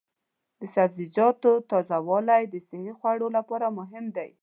د 0.59 0.61
سبزیجاتو 0.75 1.51
تازه 1.69 1.97
والي 2.07 2.43
د 2.47 2.55
صحي 2.67 2.93
خوړو 2.99 3.27
لپاره 3.37 3.67
مهمه 3.79 4.13
ده. 4.17 4.27